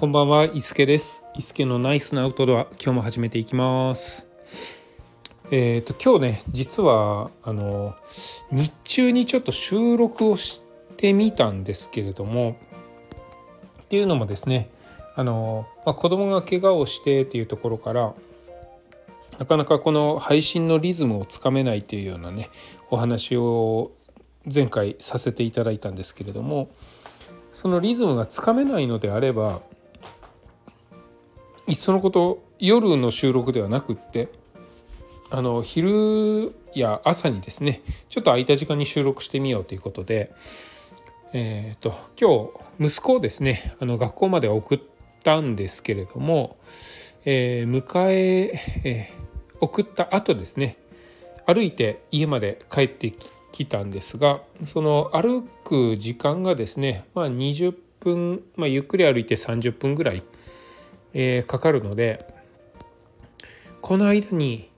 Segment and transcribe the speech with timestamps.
[0.00, 1.24] こんばんは、伊助です。
[1.34, 4.28] 伊助のナイスなアウトドア、今日も始めていきます。
[5.50, 7.96] えっ、と、今日ね、実は、あの、
[8.52, 10.62] 日中にちょっと収録をし
[10.96, 12.56] てみたんですけれども、
[13.82, 14.70] っていうのもですね、
[15.16, 18.14] あの、まあ、子供が怪我をしてっていうところから、
[19.40, 22.50] なかなかこの配信のリズムをつかめないというようなね、
[22.90, 23.90] お話を
[24.44, 26.70] 前回させていただいたんですけれども、
[27.50, 29.62] そのリズムがつかめないのであれば
[31.68, 34.30] いっそのこと夜の収録ではなくって
[35.30, 40.32] あの昼や朝にですねちょっと空いた時間に収録してみようということで
[41.34, 42.48] えっ、と今
[42.80, 44.80] 日息子をですねあの学校まで送っ
[45.22, 46.56] たんですけれども、
[47.26, 48.52] えー迎え
[48.84, 49.18] えー
[49.60, 50.76] 送った後ですね
[51.46, 53.12] 歩いて家まで帰って
[53.52, 60.22] きたんですがその歩く時間がですね、まあ、20分、まあ、ゆっくり歩いて30分ぐらい、
[61.14, 62.26] えーかかるので
[63.80, 64.70] この間に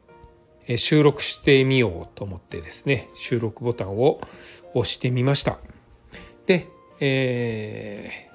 [0.76, 4.20] 収録してみようと思ってですね収録ボタンを
[4.74, 5.58] 押してみました。
[6.46, 6.68] で、
[7.00, 8.30] えー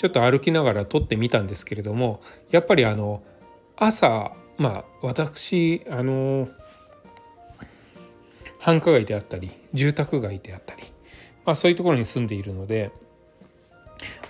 [0.00, 3.22] ちょっと歩きながら撮ってみたんですけれどもやっぱりあの
[3.76, 6.48] 朝まあ私あの
[8.58, 10.84] 繁華街であったり住宅街であったり、
[11.44, 12.92] まあ、そういうところに住んでいるので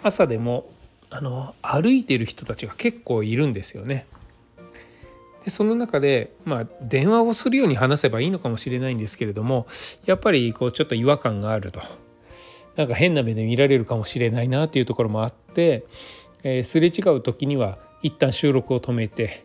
[0.02, 0.68] 朝でも
[1.10, 4.06] あの歩いてる人たちが結構いるんですよね。
[5.44, 9.66] でその中で、まあ、電話をするように話せばいいのかもしれないんですけれども
[10.04, 11.80] やっぱりこうちょっと違和感があると
[12.76, 15.84] なんか変な目で見られるかもしれないなっていうところもあって、
[16.42, 19.44] えーすれ違う時には一旦収録を止めて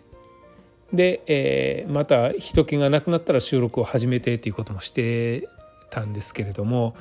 [0.93, 5.47] で、えーまた人気がなくなったら収録を始めてっていうこともして
[5.89, 6.95] たんですけれども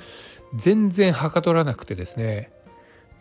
[0.54, 2.50] 全然はかどらなくてですね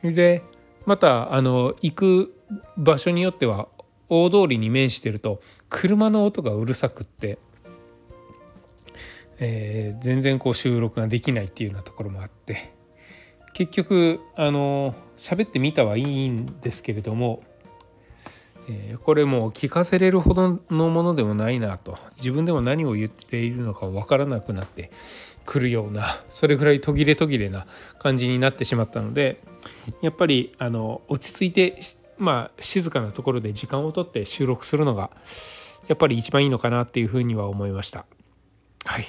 [0.03, 0.43] で
[0.85, 2.35] またあの行く
[2.77, 3.67] 場所によっては
[4.09, 7.39] 大通りに面してると車の音がうるさくって、
[9.39, 12.73] えー全然こう収録ができないっていうようなところもあって
[13.53, 17.43] 結局あの喋ってみたはいいんですけれども
[18.69, 21.97] えーこれもう聞かせれるほどのものでもないなと。
[22.17, 24.91] 自分でも何を言っているのか分からなくなって
[25.45, 27.65] くるようなそれぐらい途切れ途切れな
[27.99, 29.41] 感じになってしまったので
[30.01, 31.77] やっぱりあの落ち着いて
[32.17, 35.11] まあ静かなところで時間をとって収録するのが
[35.87, 38.05] やっぱり一番いいのかなっていうふうには思いました。
[38.85, 39.07] はい。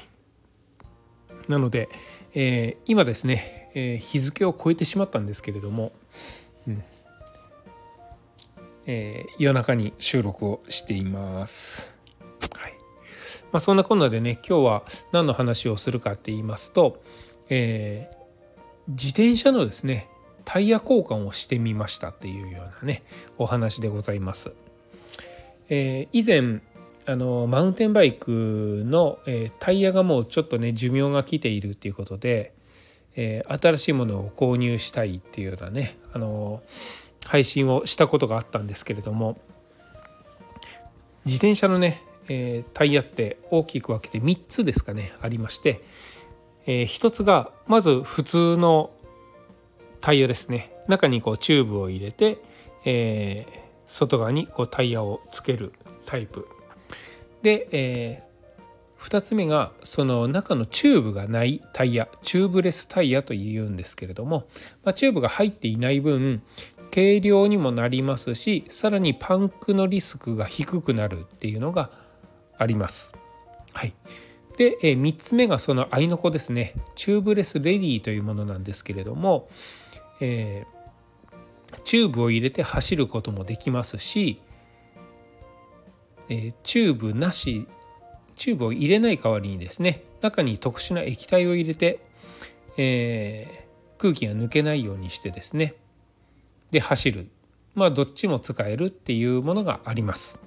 [1.49, 1.89] なので、
[2.35, 5.93] えー今ですね、えー日付を超えてしまったんですけれども、
[6.67, 6.83] うん。
[8.87, 11.95] えー夜中に収録をしています。
[12.57, 12.75] はい
[13.53, 17.03] まあ、そんなこんなでね今日は何の話をするかって言いますと、
[17.49, 18.25] えー
[18.87, 20.09] 自転車のですね
[20.45, 23.03] タイヤ交換をしてみましたっていうようなね
[23.39, 24.53] お話でございます。
[25.69, 26.61] えー以前
[27.07, 32.53] あのマウンテンバイクの、えータイヤがもうちょっとね寿命が来ているっていうことで、
[33.17, 36.63] えー新しいものを購入したいっていうようなねあの
[37.25, 39.39] 配信をしたことがあったんですけれども
[41.25, 45.83] 自転車のね、えータイヤって大きく分けて3つですかねありまして、
[46.67, 48.91] えー1つがまず普通の
[50.01, 50.71] タイヤですね。
[50.87, 52.39] 中にこうチューブを入れて、
[52.85, 55.73] えー外側にこうタイヤをつける
[56.07, 56.49] タイプ。
[57.43, 58.23] で、え
[58.99, 64.47] 2つ目がその中のチューブがないタイヤチューブレスタイヤというんですけれども、
[64.83, 66.43] まあ、チューブが入っていない分
[66.95, 71.91] 軽量にもなりますしさらにパンクのリスクが低くなるっていうのが
[72.57, 73.15] あります。
[73.73, 73.93] はい、
[74.57, 79.49] で、え3つ目がその合いの子ですねチューブレスレディというものなんですけれども、
[80.21, 80.75] えー
[81.83, 84.41] チューブを入れて走ることもできますし、
[86.29, 87.67] えーチューブなし
[88.37, 91.99] チューブを入れない代わりにですね中に特殊な液体を入れて、
[92.77, 93.65] えー
[93.97, 95.77] 空気が抜けないようにしてですね
[96.71, 97.29] で走る
[97.75, 100.39] まあどっちも使えるっていうものがあります。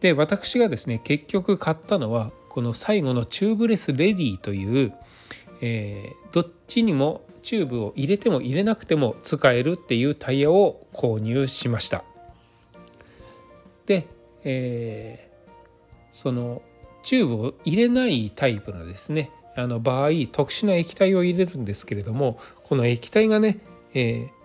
[0.00, 4.92] で私がですね結局買ったのはこの最後のチューブレスレディという、
[5.60, 12.04] えーどっちにもチューブを入れても入れなくても使えるっていうタイヤを購入しました。
[13.86, 14.06] で、
[14.44, 15.32] えー
[16.12, 16.62] その
[17.02, 23.58] チューブを入れないタイプのですねあの場合特殊な液体を入れるんですけれどもこの液体がね、
[23.94, 24.41] えー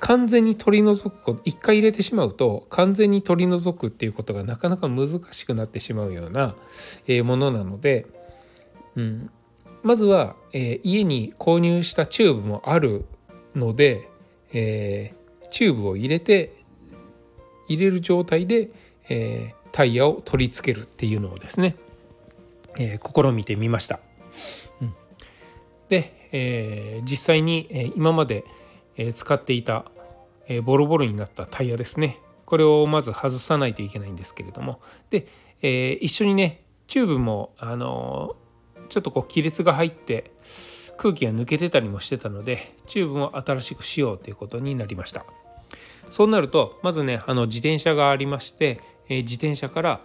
[0.00, 6.56] 完全に取り除くこと一回入れてしまうと完全に取り除くっていうことがなかなか難しくなってしまうような、
[7.06, 8.06] えものなので、
[8.96, 9.30] うん、
[9.82, 13.04] まずは、えー家に購入したチューブもある
[13.54, 14.08] ので、
[14.52, 16.54] えーチューブを入れて
[17.68, 18.70] 入れる状態で、
[19.08, 21.76] えー、タイヤを取り付けるっていうのをですね、
[22.78, 24.00] え、試みてみました。
[24.80, 24.94] うん、
[25.88, 28.44] で、え、実際に、え、今まで、
[28.96, 29.84] え、使っていた、
[30.46, 32.18] え、ボロボロになったタイヤですね。
[32.46, 34.80] これをまず外さないといけないんですけれども。
[35.10, 35.26] で、
[35.62, 38.36] え、一緒にねチューブも、あの、
[38.90, 40.32] ちょっとこう亀裂が入って
[40.98, 45.24] 空気が抜けてたりもしてたのでチューブも新しくしようということになりました。
[46.10, 50.00] そうなるとまずねあの自転車がありまして、え、自転車から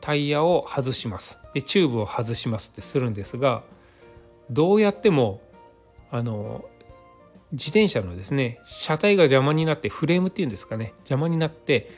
[0.00, 1.38] タイヤを外します。
[1.54, 3.62] でチューブを外しますってするんですが
[4.50, 5.42] どうやっても
[6.10, 6.64] あの
[7.52, 11.90] 自転車のですね車体が邪魔になってフレームっていうんですかね邪魔になって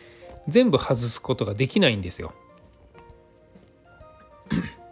[0.48, 2.32] 全部外すことができないんですよ。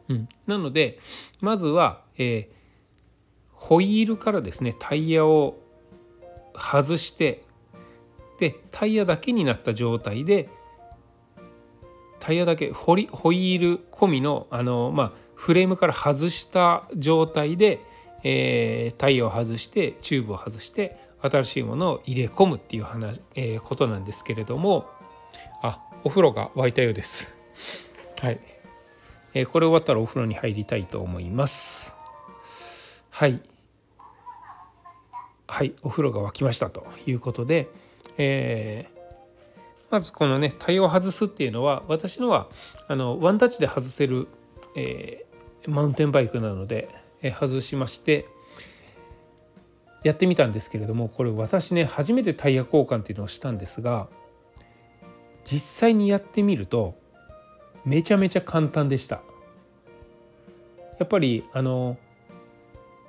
[0.09, 0.99] うん、なので
[1.41, 2.55] まずは、えー、
[3.53, 5.59] ホイールからですねタイヤを
[6.55, 7.45] 外して
[8.39, 10.49] でタイヤだけになった状態で
[12.21, 17.81] タイヤだけホリホイール込みのあの、まあ、フレームから外した状態で、
[18.23, 24.89] えー、タイヤを外してチューブを外して新しいものを入れ込むっていう話、えー、ことなんですけれども
[25.63, 27.33] あお風呂が沸いたようです。
[28.23, 28.41] はい、
[29.35, 31.95] えー、これ終わったらお風呂に入りたいと思います。
[33.11, 33.41] はい
[35.47, 37.69] はいお風呂が沸きましたということで、
[38.17, 39.01] えー、
[39.91, 42.49] まずこのねタイを外すっていうのは私のは
[42.87, 44.29] あのワンタッチで外せる、
[44.77, 46.89] えー、マウンテンバイクなので、
[47.23, 48.27] 外しまして
[50.03, 54.09] やってみたんですけれどもこれ私ね初めてタイヤ交換っていうのをしたんですが
[55.45, 56.95] 実際にやってみると
[57.85, 59.23] めちゃめちゃ簡単でした。
[60.99, 61.97] やっぱりあの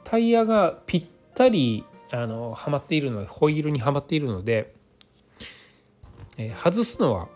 [0.05, 1.05] タイヤがぴっ
[1.35, 4.73] たりあのはまっているのでホイールにはまっているので
[6.37, 7.27] え外すのは、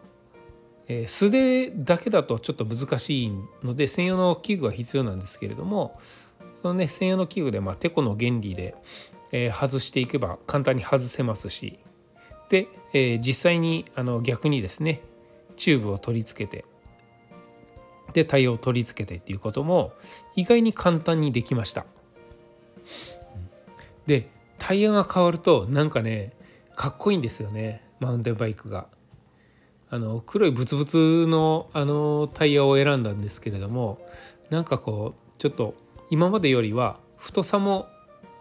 [0.87, 3.33] え素手だけだとちょっと難しい
[3.63, 5.99] ので専用の器具が必要なんですけれども
[6.69, 8.75] のね専用の器具で、まあ、テコの原理で、
[9.31, 11.79] え外していけば簡単に外せますし
[12.49, 15.01] で、え実際にあの逆にですね
[15.57, 16.65] チューブを取り付けて
[18.13, 19.93] でタイヤを取り付けてっていうことも
[20.35, 21.85] 意外に簡単にできました。
[24.05, 26.31] でタイヤが変わるとなんかね
[26.75, 28.87] かっこいいんですよねマウンテンバイクが。
[29.89, 33.99] あの黒いブツブツのあのタイヤを選んだんですけれども
[34.49, 35.75] なんかこうちょっと
[36.09, 37.87] 今までよりは太さも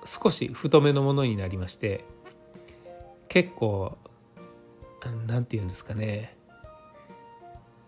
[0.05, 2.05] 少し太めのものになりまして
[3.29, 3.97] 結構
[5.27, 6.37] 何て言うんですかね。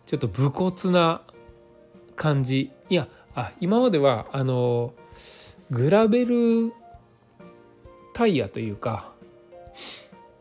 [0.07, 1.23] ちょっと武骨な
[2.15, 2.71] 感じ。
[2.89, 4.93] いやあ今まではあの
[5.71, 6.73] グラベル
[8.13, 9.13] タイヤというか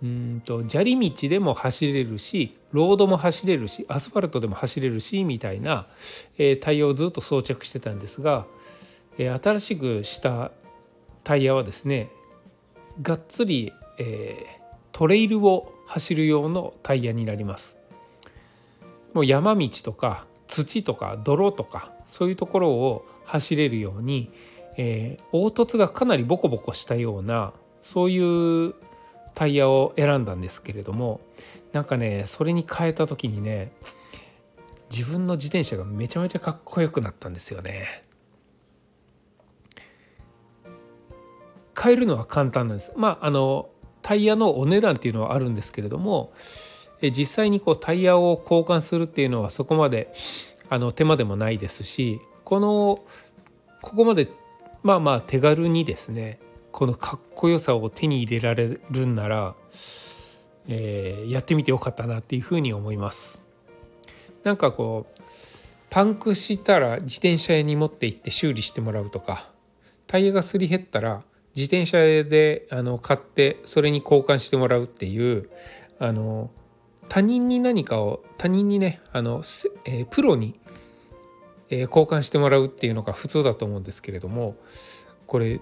[0.03, 5.87] うんと砂利道でも走れるしロードも走れるしアスファルトでも走れるしみたいな、
[6.37, 8.45] えー、タイヤをずっと装着してたんですが、
[9.17, 10.51] え、新しくした
[11.23, 12.09] タイヤはですね
[13.01, 14.45] がっつり、え、
[14.91, 17.75] トレイルを走る用のタイヤになります。
[19.13, 24.31] もう山道とか土とか泥とかそういうところを走れるように、
[24.77, 28.75] えー、凹凸がかなりボコボコしたようなそういう
[29.33, 31.21] タイヤを選んだんですけれども
[31.71, 33.71] なんかねそれに変えた時にね
[34.91, 38.03] 自分の自転車がめちゃめちゃかっこよくなったんですよね。
[41.79, 42.93] 変えるのは簡単なんです。
[42.95, 43.69] まああの
[44.01, 46.31] タイヤのお値段っていうのはあるんですけれども
[47.01, 50.13] 実際にこうタイヤを交換するっていうのはそこまで
[50.69, 53.03] あの手間でもないですしこの
[53.81, 54.29] ここまで
[54.83, 56.39] まあまあ手軽にですね
[56.71, 59.55] このかっこよさを手に入れられるんなら、
[60.67, 63.43] えー、やってみてよかったなっていうふうに思います。
[64.43, 65.21] なんかこう
[65.89, 69.49] パンクしたら自転車屋に持って行って修理してもらうとか
[70.05, 71.23] タイヤがすり減ったら
[71.55, 75.49] 自転車であの買ってそれに交換してもらうっていう
[75.99, 76.51] あの
[77.07, 79.43] 他人に何かを他人にねあの、
[79.85, 80.59] えー、プロに、
[81.69, 84.55] えー、交換してもらうっていうのが普通だと思うんですけれども
[85.27, 85.61] これ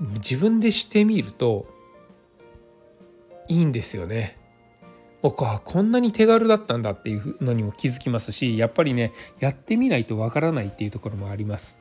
[0.00, 1.66] 自分でしてみると
[3.48, 4.38] いいんですよね。
[5.22, 11.78] おかこんなに手軽だったんだっていうのにも気づきますしやっぱりねやってみないとわからないっていうところもあります。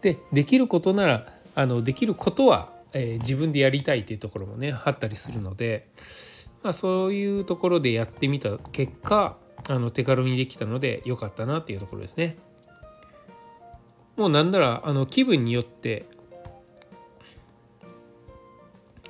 [0.00, 5.88] でできることならあのできることは、えー、自分でやりたいっていうところもねあったりするので、
[6.62, 9.36] まあ、そういうところでやってみた結果
[9.68, 12.36] あの手軽にできたので良かったなっていうところですね。
[14.16, 16.06] もうなんならあの気分によって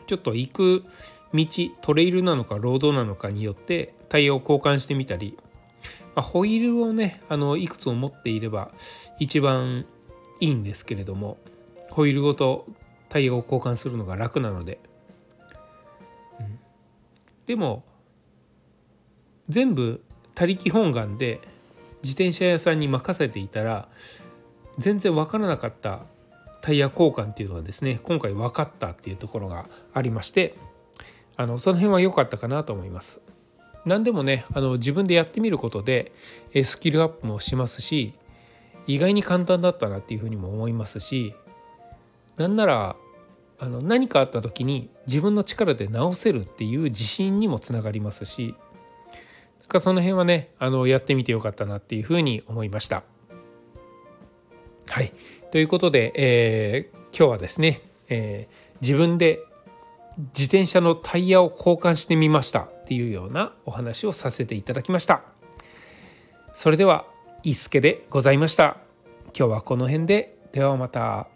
[0.07, 0.85] ちょっと行く
[1.35, 1.47] 道
[1.83, 5.37] トレイルなのかロードなのかによってタイヤを交換してみたり、
[6.15, 8.71] まあ、ホイールをねあのいくつも持っていれば
[9.19, 9.87] 一番
[10.41, 11.39] いいんですけれども
[11.95, 12.67] ホイールごと
[13.09, 14.81] タイヤを交換するのが楽なので、
[16.41, 16.59] うん、
[17.47, 17.85] でも
[19.49, 20.03] 全部
[20.35, 21.41] 他力本願で
[22.03, 23.89] 自転車屋さんに任せていたら
[24.77, 26.03] 全然分からなかった
[26.63, 30.57] タイヤ交換っていうのはですね今回分かったっていうところがありまして
[31.37, 33.21] あのその辺は良かったかなと思います。
[33.85, 36.13] 何でもねあの自分でやってみることで
[36.65, 38.15] スキルアップもしますし
[38.89, 41.35] 意外に簡単だったなっていうふうにも思いますし
[42.37, 42.97] なんなら
[43.59, 48.55] あの何かあった時に自分の力で直せるっていう自信にもつながりますし
[49.69, 53.03] かその辺はねあのやってみてよかったなっていうふうに思いました。
[54.89, 55.13] はい
[55.51, 59.41] ということで、えー、今日はですね、えー、自分で
[60.19, 65.23] 自転車のタイヤを交換してみましたっていうようなお話をさせていただきました。
[66.55, 67.07] それでは、
[67.43, 68.77] 伊助でございました。
[69.37, 71.34] 今日はこの辺で、ではまた。